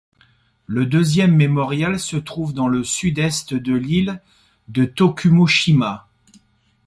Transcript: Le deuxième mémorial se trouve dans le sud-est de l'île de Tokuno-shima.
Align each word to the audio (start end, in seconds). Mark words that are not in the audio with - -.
Le 0.65 0.87
deuxième 0.87 1.35
mémorial 1.35 1.99
se 1.99 2.17
trouve 2.17 2.55
dans 2.55 2.67
le 2.67 2.83
sud-est 2.83 3.53
de 3.53 3.75
l'île 3.75 4.19
de 4.67 4.83
Tokuno-shima. 4.85 6.07